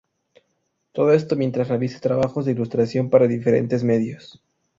Todo 0.93 1.11
esto 1.13 1.35
mientras 1.35 1.67
realiza 1.67 1.99
trabajos 1.99 2.45
de 2.45 2.53
ilustración 2.53 3.11
para 3.11 3.27
diferentes 3.27 3.83
medios. 3.83 4.41